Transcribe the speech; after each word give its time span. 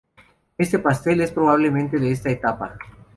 Este 0.57 0.79
pastel 0.79 1.21
es 1.21 1.29
probablemente 1.31 1.99
de 1.99 2.11
esta 2.11 2.31
etapa. 2.31 2.75